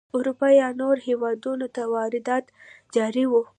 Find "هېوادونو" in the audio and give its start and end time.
1.09-1.67